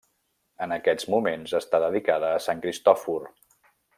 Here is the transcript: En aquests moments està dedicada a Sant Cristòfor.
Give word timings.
En 0.65 0.71
aquests 0.77 1.05
moments 1.15 1.53
està 1.59 1.83
dedicada 1.85 2.33
a 2.39 2.41
Sant 2.47 2.65
Cristòfor. 2.65 3.31